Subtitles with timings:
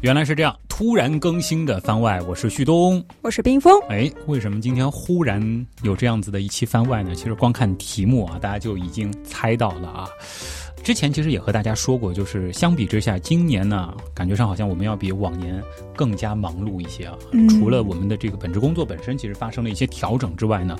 [0.00, 3.76] 原来是这样，突然更新的番外，我是旭东，我是冰峰。
[3.88, 7.12] 哎，为什么今天忽然有这样子的一期番外呢？
[7.16, 10.08] 其实光看题目啊，大家就已经猜到了啊。
[10.84, 15.60] 之前其实也和大家说过，就是相比之下，今年呢，感觉上好像我们要比往年
[15.96, 17.18] 更加忙碌一些啊。
[17.48, 20.78] 除了我们的这个本职工作本身其实发生了一些调整之外呢，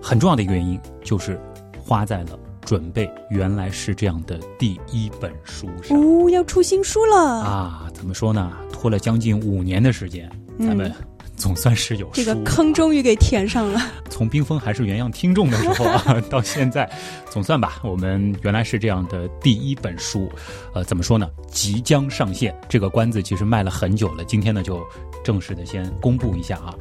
[0.00, 1.36] 很重要的一个原因就是
[1.76, 2.38] 花在了。
[2.72, 7.90] 准备原来是这样的第一本书上哦，要出新书了啊！
[7.92, 8.50] 怎么说呢？
[8.72, 10.26] 拖了将近五年的时间，
[10.58, 10.90] 咱们
[11.36, 13.78] 总算是有这个坑终于给填上了。
[14.08, 16.90] 从冰封还是原样听众的时候啊， 到现在，
[17.28, 20.32] 总算吧，我们原来是这样的第一本书，
[20.72, 21.28] 呃，怎么说呢？
[21.48, 24.24] 即将上线，这个关子其实卖了很久了。
[24.24, 24.82] 今天呢，就
[25.22, 26.74] 正式的先公布一下啊。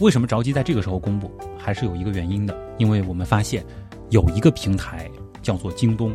[0.00, 1.30] 为什么着急在这个时候公布？
[1.58, 3.62] 还是有一个原因的，因为我们发现
[4.08, 5.06] 有一个平台。
[5.44, 6.12] 叫做京东，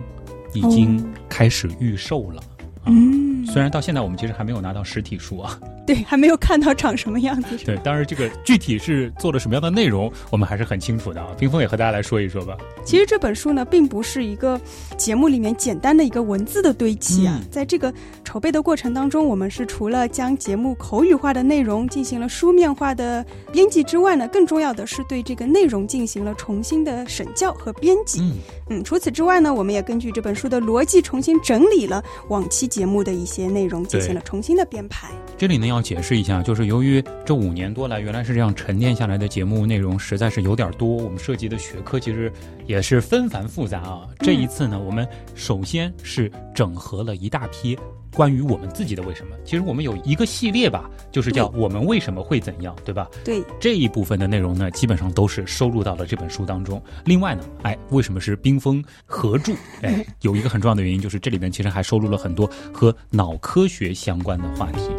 [0.54, 2.44] 已经开始预售了。
[2.86, 5.58] 嗯，虽然到现在我们其实还没有拿到实体书啊。
[5.90, 7.58] 对，还没有看到长什么样子。
[7.66, 11.30] 对，当然这个具体是做了什么样的内容，我们还是很清楚的啊。
[11.36, 12.56] 冰峰也和大家来说一说吧。
[12.86, 14.62] 其实这本书呢，并不是一个
[14.98, 17.42] 节目里面简单的一个文字的堆积啊。
[17.50, 17.92] 在这个
[18.24, 28.22] 筹备的过程当中，我们是除了将节目口语化的内容进行了书面化的编辑之外呢，更重要的是对这个内容进行了重新的审校和编辑。
[28.22, 28.34] 嗯
[28.70, 28.84] 嗯。
[28.84, 35.08] 除此之外呢，我们也根据这本书的逻辑重新整理了往期节目的一些内容，进行了重新的编排。
[35.36, 35.79] 这里呢要。
[35.82, 42.32] 解释一下，就是由于这五年多来，原来是这样沉淀下来的节目内容实在是有点多，我们涉及的学科其实
[42.66, 44.08] 也是纷繁复杂啊。
[44.20, 47.78] 这一次呢，我们首先是整合了一大批
[48.16, 49.36] 关于我们自己的为什么。
[49.46, 53.08] 其实我们有一个系列吧，就是叫“我们为什么会怎样”，对吧？
[53.24, 53.44] 对。
[53.60, 56.82] 这一部分的内容呢，基本上都是收录到了这本书当中。
[57.06, 59.54] 另外呢，哎，为什么是冰封合著？
[59.82, 64.90] 哎，有一个很重要的原因，就是这里面其实还收录了很多和脑科学相关的话题。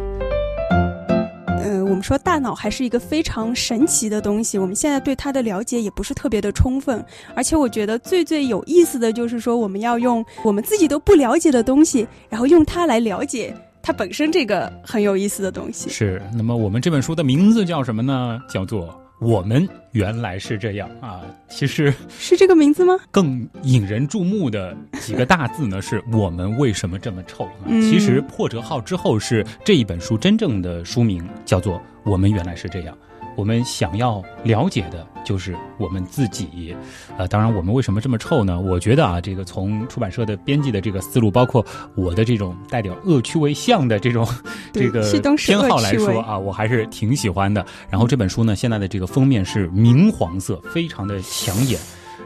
[2.01, 7.03] 说大脑还是一个非常神奇的东西，我们现在对它的了解也不是特别的充分，
[7.35, 15.89] 而且我觉得最最有意思的就是说，我们要用我们自己都不了解的东西，然后用它来了解它本身这个很有意思的东西。
[15.89, 18.39] 是，那么我们这本书的名字叫什么呢？
[18.49, 18.97] 叫做。
[19.21, 22.97] 我们原来是这样啊，其实 是这个名字吗？
[23.11, 27.47] 更引人注目的几个大字呢，是我们为什么这么臭？
[27.67, 32.95] 其实破折号之后是这一本书真正的书名，叫做《我们原来是这样》。
[33.37, 36.75] 我们想要了解的就是我们自己，
[37.17, 38.59] 呃，当然，我们为什么这么臭呢？
[38.59, 44.27] 我觉得啊，这个从出版社的编辑的这个思路，包括我的这种带点恶趣味向的这种
[44.73, 45.01] 这个
[45.37, 47.65] 偏好来说啊，我还是挺喜欢的。
[47.89, 51.79] 然后这本书呢，现在的这个封面是明黄色，非常的抢眼。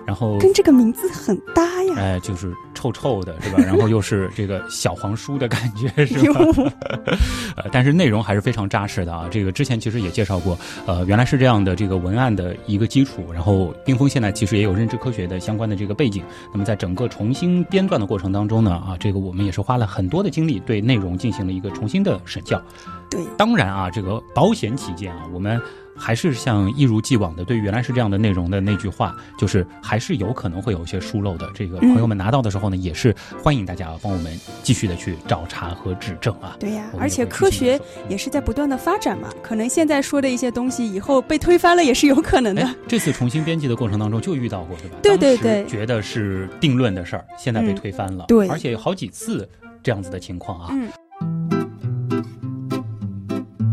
[0.08, 3.58] 然后跟这个名字很搭呀，哎，就是臭臭的，是吧？
[3.66, 6.41] 然后又是这个小黄书的感觉，是吧？
[7.58, 9.28] 呃，但是内容还是非常扎实的啊。
[9.31, 13.31] 这个之前其实也介绍过，呃，原来是这样的这个文案的一个基础。
[13.34, 16.24] 然后冰峰现在其实也有认知科学的相关的这个背景。
[16.52, 22.62] 那么在整个重新编撰的过程当中呢，啊，这个我们也是花了很多的精力对内容进行了一个重新的审校。
[23.09, 25.59] 对，当然啊，这个保险起见啊，我们。
[25.97, 31.50] 还是像一如既往的，对原来是这样的内容的那句话，就是还是有可能会有一些疏漏的。
[31.53, 36.56] 这个朋友们拿到的时候呢，也是欢迎大家帮我们继续的去找茬和指正啊。
[36.59, 42.76] 对呀，而且科学也是在不断的发展嘛，可能现在说的一些东西，以后被推翻了也是有可能的。
[42.88, 44.98] 这次重新编辑的过程当中就遇到过，对吧？
[45.02, 48.26] 对对对，觉得是定论的事儿，现在被推翻了。
[48.28, 49.47] 对，而且有好几次
[49.84, 50.70] 这样子的情况啊。
[50.72, 50.90] 嗯。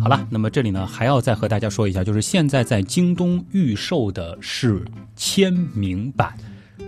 [0.00, 6.34] 好了，那么这里呢还要再和大家说一下，就是现在在京东预售的是签名版，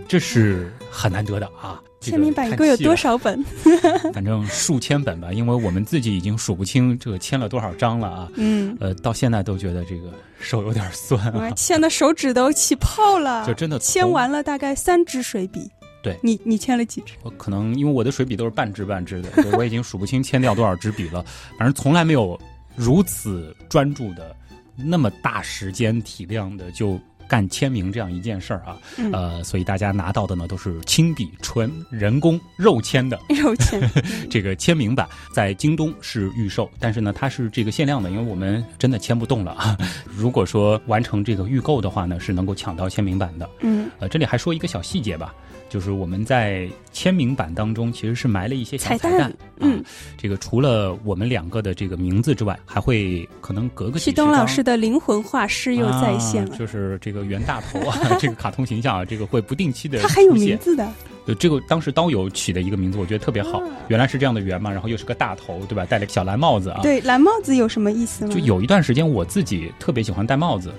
[0.05, 1.81] 这是很难得的啊。
[2.11, 3.43] 签名版一共有多少本？
[4.13, 8.29] 反正数千本吧，因为我们自己已经数不清这个签了多少张了啊。
[8.35, 8.75] 嗯。
[8.79, 13.45] 呃，到现在都觉得这个手有点酸啊，签的手指都起泡了。
[13.45, 15.69] 就真的签完了大概三支水笔。
[16.01, 17.13] 对，你你签了几支？
[17.23, 21.23] 我可能因为我的水笔都是半支半支的，我已经数不清签掉多少支笔了。
[21.57, 22.39] 反正从来没有。
[22.77, 24.35] 如此专注的，
[24.75, 28.77] 那么大时间体量的就干签名这样一件事儿啊，
[29.11, 33.81] 呃，所以大家拿到的呢都是亲笔纯人工肉签的 肉签
[34.29, 39.77] 这个签名版，在京东是预售，但是呢它是这个限量的，因为我们真的签不动了啊。
[40.15, 43.49] 如果说完成这个预购的话呢，是能够抢到签名版的。
[43.61, 45.33] 嗯，呃，这里还说一个小细节吧。
[45.75, 49.33] 就是我们在签名版当中，其实是埋了一些小彩蛋。
[49.57, 49.83] 嗯，
[50.17, 53.99] 这个除了我们两个的这个名字之外，还会可能隔个。
[53.99, 59.99] 旭东老师的灵魂画师又在线了，就是这个袁大头啊，这个卡通形象啊，这个会不定期的。
[59.99, 60.89] 他还有名字的。
[61.27, 63.61] 就，这个当时刀友取的一个名字，我觉得特别好。
[63.89, 65.83] 原来是这样的圆嘛，然后又是个大头，对吧？
[65.83, 66.79] 戴了个小蓝帽子啊。
[66.83, 68.31] 对，蓝帽子有什么意思吗？
[68.31, 70.73] 就有一段时间我自己特别喜欢戴帽子，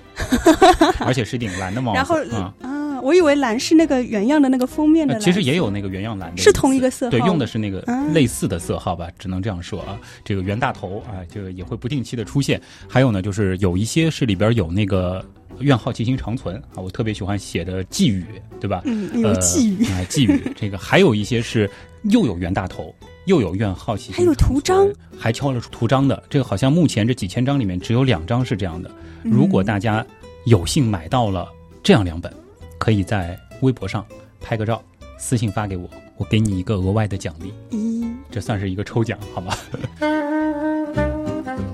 [1.04, 1.96] 而且是顶蓝的帽子。
[1.96, 2.54] 然后啊，
[3.06, 5.16] 我以为蓝是那个原样的那个封面的。
[5.20, 7.10] 其实也有那个原样蓝的，是同一个色号。
[7.10, 9.96] 对，用的是那个类似的色号吧，只能这样说啊。
[10.24, 12.60] 这个袁大头啊，这个也会不定期的出现。
[12.88, 15.24] 还有呢，就是有一些是里边有那个。
[15.60, 16.82] 愿好奇心长存啊！
[16.84, 18.26] 我特别喜欢写的寄语，
[18.60, 18.82] 对吧？
[18.84, 20.52] 嗯，有寄语啊，寄语。
[20.54, 21.70] 这个还有一些是
[22.10, 22.94] 又有袁大头，
[23.24, 24.86] 又有愿好奇心，还有图章，
[25.18, 26.22] 还敲了图章的。
[26.28, 28.90] 这个好像目前这几千张里面只有两张是这样的。
[29.24, 30.04] 如果大家
[30.44, 31.48] 有幸买到了
[31.82, 32.30] 这样两本，
[32.78, 34.04] 可以在微博上
[34.40, 34.82] 拍个照，
[35.18, 37.52] 私信发给我，我给你一个额外的奖励。
[37.70, 39.54] 嗯，这算是一个抽奖，好吗？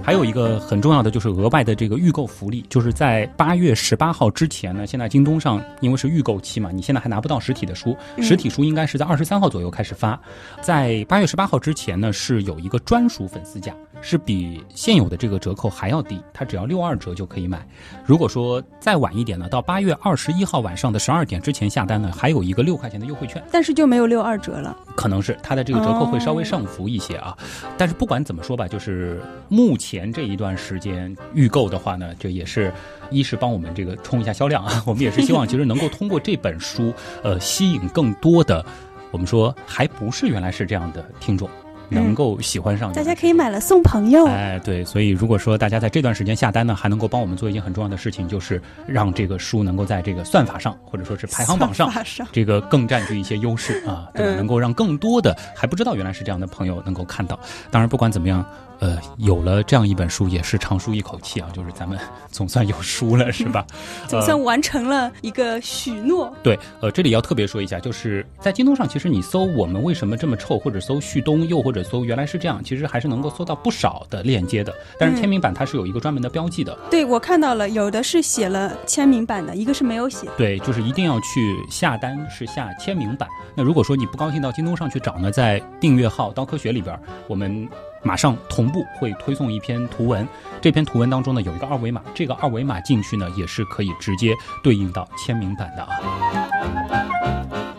[0.02, 10.19] 还有一个很重要的就是额外的这个预购福利，就是在八月十八号之前呢，现在京东上因为是预购期嘛，你现在还拿不到实体的书，实体书应该是在二十三号左右开始发，
[10.60, 13.75] 在八月十八号之前呢是有一个专属粉丝价。
[14.04, 17.64] 是比现有的这个折扣还要低，它只要六二折就可以买。
[18.05, 23.40] 如果说再晚一点呢，到八月二十一号晚上的十二点之前下单呢，还有一个六块钱的优惠券。
[23.52, 27.38] 但是就没有六二折了，可能是它的这个折扣会稍微上浮一些啊。
[27.78, 32.72] 但是不管怎么说吧，就是目前前这一段时间预购的话呢，这也是
[33.10, 38.64] 一是帮我们这个冲一下销量啊，我们也是希望其实能够通过这本书，呃，吸引更多的
[39.10, 41.46] 我们说还不是原来是这样的听众。
[41.92, 44.26] 能够喜欢上，大家可以买了送朋友。
[44.26, 51.90] 哎，对，所以如果说大家在这段时间下单呢，还能够帮我们做一件很重要的事情，就是让这个书能够在这个算法上，或者说是排行榜上，
[52.32, 54.34] 这个更占据一些优势啊，对吧？
[54.36, 57.38] 能够让更多的还不知道原来是这样的朋友能够看到。
[57.70, 58.44] 当然，不管怎么样。
[58.78, 61.48] 呃，有了这样一本书，也是长舒一口气啊！
[61.54, 61.96] 就是咱们
[62.32, 63.64] 总算有书了，是吧？
[64.08, 66.34] 总算完成了一个许诺。
[66.42, 74.73] 对，呃，这里要特别说一下，就是在京东上，其实你搜“我们为什么这么臭”或者搜“旭东”，又或者搜“原来是这样”，其实还是能够搜到不少的链接的。
[74.99, 76.76] 但是签名版它是有一个专门的标记的。
[76.90, 80.29] 对，我看到了，有的是写了签名版的，一个是没有写。
[80.37, 83.29] 对，就是一定要去下单是下签名版。
[83.55, 87.69] 那如果说你不高兴到京东上去找呢，在订阅号“刀科学”里边，我们。
[88.05, 90.26] 马上同步会推送一篇图文，
[90.61, 97.01] 这篇图文当中呢有一个二维码，这个二维码进去呢也是可以直接对应到签名版的啊。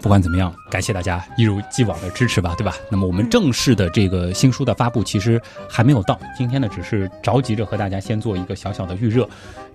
[0.03, 2.75] 不管怎么样，感谢大家一如既往的支持吧，对吧？
[2.91, 9.25] 那么我们正式的这个新书的发布其实还没有到，今天呢只是着急着和大家先做一个小小的预热，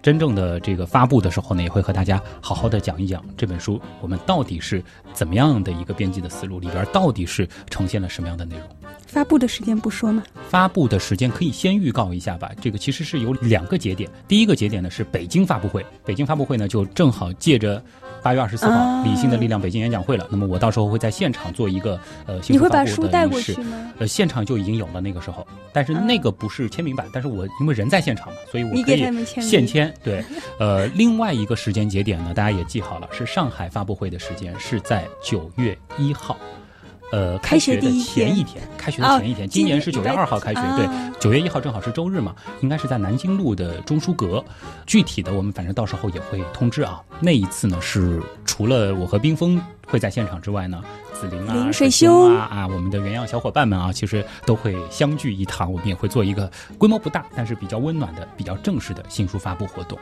[0.03, 4.85] 真正的这个发布的时候呢，也会和大家好好的讲一讲这本书我们到底是
[5.15, 8.65] 怎么样的一个编辑的思路，里边到底是呈现了什么样的内容。
[9.09, 10.23] 发布的时间不说吗？
[10.49, 12.53] 发布的时间可以先预告一下吧。
[12.61, 17.83] 这个其实是有两个节点，第一个节点呢是北京发布会，北京发布会呢就正好借着。
[18.21, 18.73] 八月二十四号，
[19.05, 20.27] 《理性的力量》北京演讲会了。
[20.29, 23.93] 那么我到时候会在现场做一个呃，你会把书带过去吗？
[23.99, 29.95] 呃，现场就已经有了那个时候，但是那个不是签名版，但是我因为人在现场嘛，所以我可以现签。
[30.03, 30.25] 对，
[30.59, 36.37] 呃，另外一个时间节点呢，大家也记好了，是上海发布会的时间是在九月一号。
[37.11, 40.87] 呃，开学的前一天，开学的前一天，今年是九月二号开学，对，
[41.19, 44.45] 九月一号正好是周日嘛，应该是在南京路的中书阁。
[44.87, 47.01] 具体的，我们反正到时候也会通知啊。
[47.21, 50.83] 那一次呢，是除了我和冰峰会在现场之外呢，
[51.15, 55.73] 紫菱啊、水兄啊啊，我们的原样小伙伴们啊，其实都会相聚一堂。
[55.73, 59.99] 我们也会做一个规模不大，但是比较温暖的、比较正式的新书发布活动。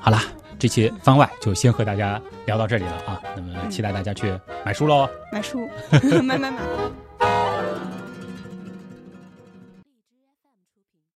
[0.00, 0.22] 好啦。
[0.58, 4.30] 这期番外就先和大家聊到这里了啊，那么期待大家去
[4.62, 5.66] 买书喽，买书，
[6.22, 6.58] 买 买买。